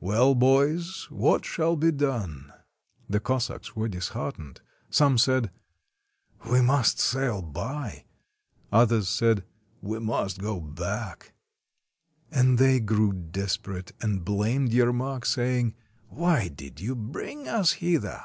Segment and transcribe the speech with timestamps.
[0.00, 2.52] "Well, boys, what shall be done?"
[3.08, 4.60] The Cossacks were disheartened.
[4.90, 5.52] Some said:—
[6.50, 8.04] "We must sail by."
[8.72, 9.44] Others said:—
[9.90, 11.34] "We must go back."
[12.32, 15.74] i68 THE CONQUEST OF SIBERIA And they grew desperate, and blamed Yermak, say ing:—
[16.12, 18.24] ''Why did you bring us hither?